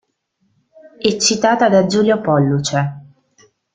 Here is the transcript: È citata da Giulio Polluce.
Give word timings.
È 0.97 1.17
citata 1.17 1.69
da 1.69 1.85
Giulio 1.85 2.21
Polluce. 2.21 3.01